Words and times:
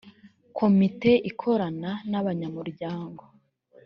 komite 0.57 1.11
ikorana 1.29 1.91
nabanyamuryango. 2.11 3.23